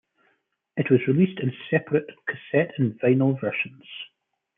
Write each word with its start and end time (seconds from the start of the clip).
It 0.77 0.89
was 0.89 1.05
released 1.07 1.39
in 1.41 1.53
separate 1.69 2.07
cassette 2.25 2.73
and 2.79 2.99
vinyl 2.99 3.39
versions. 3.39 3.85